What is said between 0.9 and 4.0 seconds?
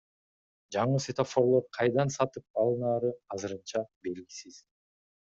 светофорлор кайдан сатып алынаары азырынча